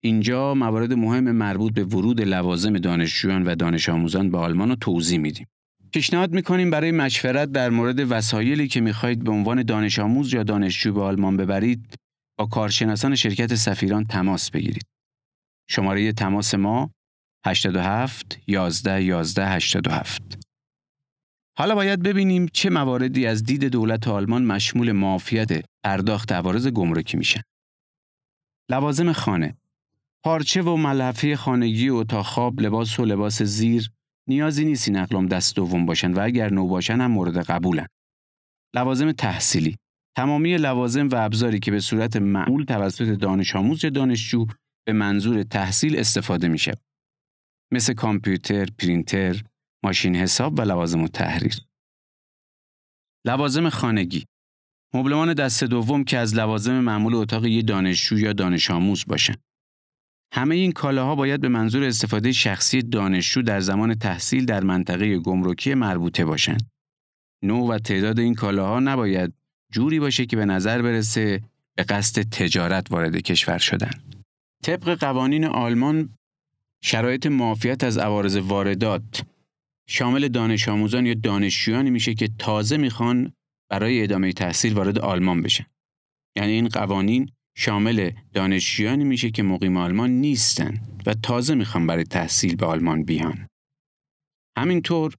اینجا 0.03 0.53
موارد 0.53 0.93
مهم 0.93 1.31
مربوط 1.31 1.73
به 1.73 1.83
ورود 1.83 2.21
لوازم 2.21 2.77
دانشجویان 2.77 3.43
و 3.43 3.55
دانش 3.55 3.89
آموزان 3.89 4.31
به 4.31 4.37
آلمان 4.37 4.69
رو 4.69 4.75
توضیح 4.75 5.19
میدیم. 5.19 5.47
پیشنهاد 5.93 6.33
می‌کنیم 6.33 6.69
برای 6.69 6.91
مشورت 6.91 7.51
در 7.51 7.69
مورد 7.69 8.11
وسایلی 8.11 8.67
که 8.67 8.81
می‌خواهید 8.81 9.23
به 9.23 9.31
عنوان 9.31 9.63
دانش 9.63 9.99
آموز 9.99 10.33
یا 10.33 10.43
دانشجو 10.43 10.93
به 10.93 11.01
آلمان 11.01 11.37
ببرید 11.37 11.95
با 12.37 12.45
کارشناسان 12.45 13.15
شرکت 13.15 13.55
سفیران 13.55 14.05
تماس 14.05 14.51
بگیرید. 14.51 14.85
شماره 15.69 16.11
تماس 16.11 16.55
ما 16.55 16.91
87 17.45 18.39
11 18.47 19.03
11 19.03 19.45
87 19.47 20.21
حالا 21.57 21.75
باید 21.75 22.03
ببینیم 22.03 22.47
چه 22.53 22.69
مواردی 22.69 23.25
از 23.25 23.43
دید 23.43 23.65
دولت 23.65 24.07
آلمان 24.07 24.45
مشمول 24.45 24.91
معافیت 24.91 25.65
پرداخت 25.83 26.31
عوارض 26.31 26.67
گمرکی 26.67 27.17
میشن. 27.17 27.41
لوازم 28.69 29.11
خانه 29.11 29.57
پارچه 30.23 30.61
و 30.61 30.75
ملحفه 30.75 31.35
خانگی 31.35 31.89
و 31.89 31.95
اتاق 31.95 32.25
خواب 32.25 32.61
لباس 32.61 32.99
و 32.99 33.05
لباس 33.05 33.41
زیر 33.41 33.91
نیازی 34.27 34.65
نیست 34.65 34.87
این 34.87 34.97
اقلام 34.97 35.27
دست 35.27 35.55
دوم 35.55 35.85
باشن 35.85 36.13
و 36.13 36.19
اگر 36.19 36.53
نو 36.53 36.67
باشن 36.67 37.01
هم 37.01 37.11
مورد 37.11 37.37
قبولن. 37.37 37.87
لوازم 38.75 39.11
تحصیلی 39.11 39.77
تمامی 40.17 40.57
لوازم 40.57 41.07
و 41.07 41.15
ابزاری 41.15 41.59
که 41.59 41.71
به 41.71 41.79
صورت 41.79 42.17
معمول 42.17 42.63
توسط 42.63 43.07
دانش 43.07 43.55
آموز 43.55 43.83
یا 43.83 43.89
دانشجو 43.89 44.45
به 44.87 44.93
منظور 44.93 45.43
تحصیل 45.43 45.99
استفاده 45.99 46.47
میشه 46.47 46.73
مثل 47.75 47.93
کامپیوتر، 47.93 48.65
پرینتر، 48.79 49.43
ماشین 49.83 50.15
حساب 50.15 50.59
و 50.59 50.61
لوازم 50.61 51.01
و 51.01 51.07
تحریر. 51.07 51.55
لوازم 53.25 53.69
خانگی 53.69 54.25
مبلمان 54.93 55.33
دست 55.33 55.63
دوم 55.63 56.03
که 56.03 56.17
از 56.17 56.35
لوازم 56.35 56.79
معمول 56.79 57.15
اتاق 57.15 57.45
یک 57.45 57.67
دانشجو 57.67 58.19
یا 58.19 58.33
دانش 58.33 58.71
آموز 58.71 59.05
باشن. 59.07 59.35
همه 60.33 60.55
این 60.55 60.71
کالاها 60.71 61.15
باید 61.15 61.41
به 61.41 61.47
منظور 61.47 61.83
استفاده 61.83 62.31
شخصی 62.31 62.81
دانشجو 62.81 63.41
در 63.41 63.59
زمان 63.59 63.95
تحصیل 63.95 64.45
در 64.45 64.63
منطقه 64.63 65.17
گمرکی 65.17 65.73
مربوطه 65.73 66.25
باشند. 66.25 66.69
نوع 67.43 67.69
و 67.69 67.79
تعداد 67.79 68.19
این 68.19 68.35
کالاها 68.35 68.79
نباید 68.79 69.33
جوری 69.71 69.99
باشه 69.99 70.25
که 70.25 70.35
به 70.35 70.45
نظر 70.45 70.81
برسه 70.81 71.41
به 71.77 71.83
قصد 71.83 72.21
تجارت 72.21 72.91
وارد 72.91 73.15
کشور 73.15 73.57
شدن. 73.57 73.91
طبق 74.63 74.99
قوانین 74.99 75.45
آلمان 75.45 76.09
شرایط 76.85 77.27
معافیت 77.27 77.83
از 77.83 77.97
عوارض 77.97 78.35
واردات 78.35 79.25
شامل 79.89 80.27
دانش 80.27 80.69
آموزان 80.69 81.05
یا 81.05 81.13
دانشجویانی 81.13 81.89
میشه 81.89 82.13
که 82.13 82.29
تازه 82.39 82.77
می‌خوان 82.77 83.33
برای 83.69 84.03
ادامه 84.03 84.33
تحصیل 84.33 84.73
وارد 84.73 84.99
آلمان 84.99 85.41
بشن. 85.41 85.65
یعنی 86.37 86.51
این 86.51 86.67
قوانین 86.67 87.29
شامل 87.57 88.11
دانشجویانی 88.33 89.03
میشه 89.03 89.31
که 89.31 89.43
مقیم 89.43 89.77
آلمان 89.77 90.09
نیستن 90.09 90.81
و 91.05 91.13
تازه 91.13 91.55
می‌خوان 91.55 91.87
برای 91.87 92.03
تحصیل 92.03 92.55
به 92.55 92.65
آلمان 92.65 93.03
بیان. 93.03 93.47
همینطور 94.57 95.15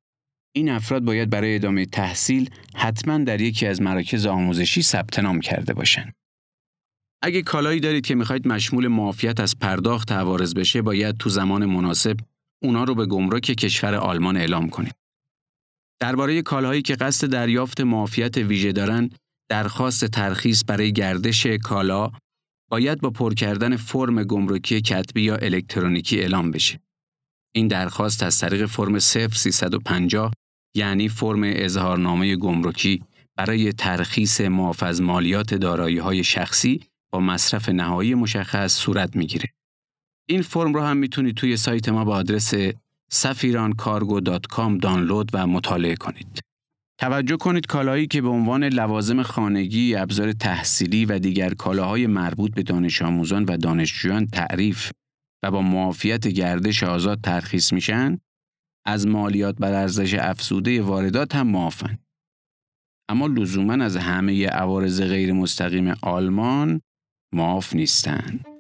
این 0.55 0.69
افراد 0.69 1.05
باید 1.05 1.31
برای 1.31 1.55
ادامه 1.55 1.87
تحصیل 1.87 2.51
حتما 2.75 3.19
در 3.19 3.41
یکی 3.41 3.67
از 3.67 3.83
مراکز 3.83 4.27
آموزشی 4.27 4.83
ثبت 4.83 5.19
نام 5.19 5.41
کرده 5.41 5.75
باشند. 5.75 6.13
اگه 7.23 7.43
کالایی 7.43 7.81
دارید 7.81 8.07
که 8.07 8.15
می‌خواید 8.15 8.49
مشمول 8.49 8.89
معافیت 8.89 9.41
از 9.41 9.59
پرداخت 9.59 10.13
عوارض 10.13 10.55
بشه 10.55 10.83
باید 10.83 11.17
تو 11.17 11.31
زمان 11.31 11.67
مناسب 11.67 12.17
اونا 12.63 12.85
رو 12.85 12.95
به 12.95 13.07
گمرک 13.07 13.43
کشور 13.43 13.95
آلمان 13.95 14.37
اعلام 14.37 14.69
کنید. 14.69 14.95
درباره 16.01 16.43
کالاهایی 16.43 16.83
که 16.83 16.95
قصد 16.95 17.27
دریافت 17.31 17.81
معافیت 17.81 18.37
ویژه 18.37 18.73
دارن 18.73 19.11
درخواست 19.51 20.05
ترخیص 20.05 20.65
برای 20.67 20.93
گردش 20.93 21.47
کالا 21.47 22.11
باید 22.71 23.01
با 23.01 23.11
پر 23.11 23.35
کردن 23.35 23.77
فرم 23.77 24.23
گمرکی 24.23 24.81
کتبی 24.81 25.23
یا 25.23 25.37
الکترونیکی 25.37 26.21
اعلام 26.21 26.51
بشه. 26.51 26.81
این 27.55 27.69
درخواست 27.69 28.23
از 28.23 28.39
طریق 28.39 28.67
فرم 28.67 28.99
0350 28.99 30.33
یعنی 30.77 31.09
فرم 31.09 31.41
اظهارنامه 31.45 32.37
گمرکی 32.37 33.03
برای 33.37 33.73
ترخیص 33.73 34.41
معاف 34.41 34.83
از 34.83 35.03
مالیات 35.03 35.55
دارایی 35.55 35.99
های 35.99 36.25
شخصی 36.25 36.81
مصرف 37.21 37.69
نهایی 37.69 38.15
مشخص 38.15 38.75
صورت 38.75 39.17
می‌گیره. 39.17 39.49
این 40.29 40.43
فرم 40.43 40.75
رو 40.75 40.81
هم 40.81 40.97
می‌تونید 40.97 41.35
توی 41.35 41.57
سایت 41.57 41.89
ما 41.89 42.05
با 42.05 42.17
آدرس 42.17 42.55
safirancargo.com 43.13 44.79
دانلود 44.83 45.31
و 45.33 45.47
مطالعه 45.47 45.97
کنید. 45.97 46.41
توجه 47.01 47.37
کنید 47.37 47.67
کالاهایی 47.67 48.07
که 48.07 48.23
به 48.23 48.29
عنوان 48.29 48.65
لوازم 48.65 49.23
خانگی، 49.23 49.95
ابزار 49.95 50.33
تحصیلی 50.33 51.05
و 51.05 51.19
دیگر 51.19 51.55
کالاهای 51.55 52.07
مربوط 52.07 52.55
به 52.55 52.63
دانش 52.63 53.03
آموزان 53.03 53.45
و 53.45 53.57
دانشجویان 53.57 54.27
تعریف 54.27 54.91
و 55.43 55.51
با 55.51 55.63
معافیت 55.63 56.29
گردش 56.29 56.83
آزاد 56.83 57.21
ترخیص 57.21 57.73
میشن، 57.73 58.19
از 58.87 59.07
مالیات 59.07 59.57
بر 59.57 59.73
ارزش 59.73 60.15
افزوده 60.15 60.83
واردات 60.83 61.35
هم 61.35 61.47
معافن. 61.47 61.99
اما 63.09 63.27
لزوما 63.27 63.85
از 63.85 63.97
همه 63.97 64.47
عوارض 64.47 65.03
غیر 65.03 65.33
مستقیم 65.33 65.95
آلمان 66.03 66.81
معاف 67.33 67.75
نیستند. 67.75 68.56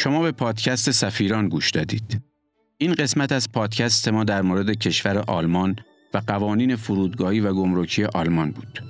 شما 0.00 0.22
به 0.22 0.32
پادکست 0.32 0.90
سفیران 0.90 1.48
گوش 1.48 1.70
دادید. 1.70 2.22
این 2.78 2.94
قسمت 2.94 3.32
از 3.32 3.52
پادکست 3.52 4.08
ما 4.08 4.24
در 4.24 4.42
مورد 4.42 4.70
کشور 4.70 5.18
آلمان 5.18 5.76
و 6.14 6.22
قوانین 6.26 6.76
فرودگاهی 6.76 7.40
و 7.40 7.52
گمرکی 7.52 8.04
آلمان 8.04 8.50
بود. 8.50 8.82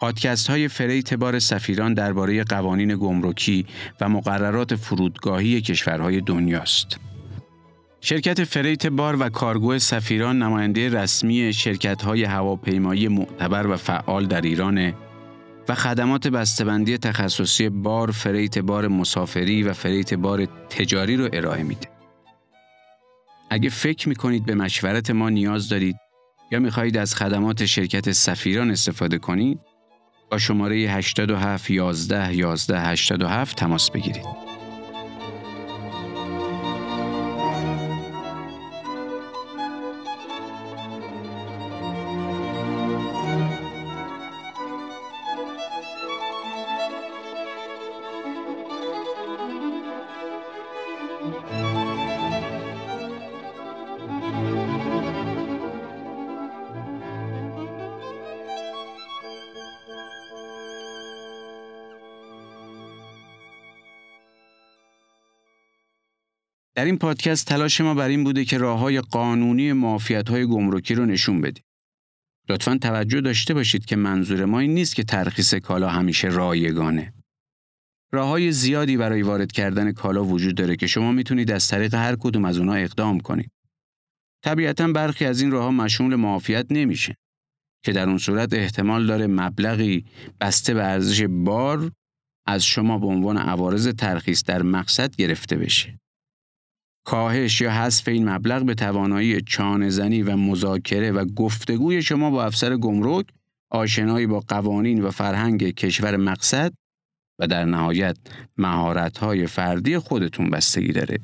پادکست 0.00 0.50
های 0.50 0.68
freight 0.68 1.14
بار 1.14 1.38
سفیران 1.38 1.94
درباره 1.94 2.44
قوانین 2.44 2.96
گمرکی 2.96 3.66
و 4.00 4.08
مقررات 4.08 4.74
فرودگاهی 4.74 5.60
کشورهای 5.60 6.20
دنیاست. 6.20 7.00
شرکت 8.00 8.44
freight 8.44 8.86
بار 8.86 9.16
و 9.20 9.28
کارگو 9.28 9.78
سفیران 9.78 10.42
نماینده 10.42 10.88
رسمی 10.88 11.52
شرکت 11.52 12.02
های 12.02 12.24
هواپیمایی 12.24 13.08
معتبر 13.08 13.66
و 13.66 13.76
فعال 13.76 14.26
در 14.26 14.40
ایران 14.40 14.92
و 15.68 15.74
خدمات 15.74 16.28
بسته‌بندی 16.28 16.98
تخصصی 16.98 17.68
بار، 17.68 18.10
فریت 18.10 18.58
بار 18.58 18.88
مسافری 18.88 19.62
و 19.62 19.72
فریت 19.72 20.14
بار 20.14 20.44
تجاری 20.44 21.16
رو 21.16 21.28
ارائه 21.32 21.62
میده. 21.62 21.88
اگه 23.50 23.70
فکر 23.70 24.08
می‌کنید 24.08 24.44
به 24.44 24.54
مشورت 24.54 25.10
ما 25.10 25.30
نیاز 25.30 25.68
دارید 25.68 25.96
یا 26.52 26.58
می‌خواهید 26.58 26.96
از 26.96 27.14
خدمات 27.14 27.66
شرکت 27.66 28.12
سفیران 28.12 28.70
استفاده 28.70 29.18
کنید، 29.18 29.60
با 30.30 30.38
شماره 30.38 30.76
87 30.76 31.70
11 31.70 32.34
11 32.34 32.80
87 32.80 33.56
تماس 33.56 33.90
بگیرید. 33.90 34.49
در 66.80 66.86
این 66.86 66.98
پادکست 66.98 67.46
تلاش 67.46 67.80
ما 67.80 67.94
بر 67.94 68.08
این 68.08 68.24
بوده 68.24 68.44
که 68.44 68.58
راه 68.58 68.78
های 68.78 69.00
قانونی 69.00 69.72
معافیت 69.72 70.28
های 70.28 70.46
گمرکی 70.46 70.94
رو 70.94 71.06
نشون 71.06 71.40
بدیم. 71.40 71.64
لطفا 72.48 72.78
توجه 72.82 73.20
داشته 73.20 73.54
باشید 73.54 73.84
که 73.84 73.96
منظور 73.96 74.44
ما 74.44 74.58
این 74.58 74.74
نیست 74.74 74.96
که 74.96 75.02
ترخیص 75.04 75.54
کالا 75.54 75.88
همیشه 75.88 76.28
رایگانه. 76.28 77.14
راه 78.12 78.28
های 78.28 78.52
زیادی 78.52 78.96
برای 78.96 79.22
وارد 79.22 79.52
کردن 79.52 79.92
کالا 79.92 80.24
وجود 80.24 80.54
داره 80.54 80.76
که 80.76 80.86
شما 80.86 81.12
می‌تونید 81.12 81.50
از 81.50 81.68
طریق 81.68 81.94
هر 81.94 82.16
کدوم 82.16 82.44
از 82.44 82.58
اونها 82.58 82.74
اقدام 82.74 83.20
کنید. 83.20 83.50
طبیعتا 84.44 84.88
برخی 84.88 85.24
از 85.24 85.40
این 85.40 85.50
راه 85.50 85.64
ها 85.64 85.70
مشمول 85.70 86.14
معافیت 86.14 86.66
نمیشه 86.70 87.16
که 87.84 87.92
در 87.92 88.08
اون 88.08 88.18
صورت 88.18 88.54
احتمال 88.54 89.06
داره 89.06 89.26
مبلغی 89.26 90.04
بسته 90.40 90.74
به 90.74 90.84
ارزش 90.84 91.22
بار 91.22 91.92
از 92.46 92.64
شما 92.64 92.98
به 92.98 93.06
عنوان 93.06 93.36
عوارض 93.38 93.88
ترخیص 93.88 94.44
در 94.44 94.62
مقصد 94.62 95.16
گرفته 95.16 95.56
بشه. 95.56 96.00
کاهش 97.10 97.60
یا 97.60 97.70
حذف 97.70 98.08
این 98.08 98.28
مبلغ 98.28 98.64
به 98.64 98.74
توانایی 98.74 99.40
چانه 99.40 100.22
و 100.22 100.36
مذاکره 100.36 101.12
و 101.12 101.24
گفتگوی 101.24 102.02
شما 102.02 102.30
با 102.30 102.44
افسر 102.44 102.76
گمرک، 102.76 103.26
آشنایی 103.70 104.26
با 104.26 104.40
قوانین 104.40 105.02
و 105.02 105.10
فرهنگ 105.10 105.70
کشور 105.74 106.16
مقصد 106.16 106.72
و 107.38 107.46
در 107.46 107.64
نهایت 107.64 108.16
مهارت‌های 108.58 109.46
فردی 109.46 109.98
خودتون 109.98 110.50
بستگی 110.50 110.92
داره. 110.92 111.18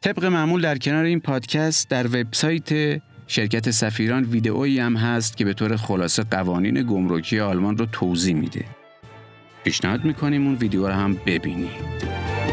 طبق 0.00 0.24
معمول 0.24 0.62
در 0.62 0.78
کنار 0.78 1.04
این 1.04 1.20
پادکست 1.20 1.90
در 1.90 2.06
وبسایت 2.06 3.00
شرکت 3.26 3.70
سفیران 3.70 4.24
ویدئویی 4.24 4.78
هم 4.78 4.96
هست 4.96 5.36
که 5.36 5.44
به 5.44 5.54
طور 5.54 5.76
خلاصه 5.76 6.22
قوانین 6.22 6.82
گمرکی 6.82 7.40
آلمان 7.40 7.78
رو 7.78 7.86
توضیح 7.86 8.34
میده. 8.34 8.64
پیشنهاد 9.64 10.04
می‌کنیم 10.04 10.46
اون 10.46 10.54
ویدیو 10.54 10.86
رو 10.86 10.94
هم 10.94 11.14
ببینید. 11.26 12.43